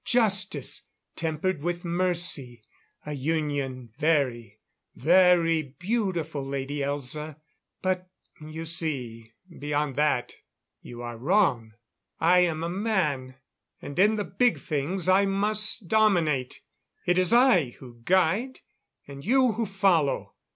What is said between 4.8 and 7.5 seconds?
very beautiful, Lady Elza...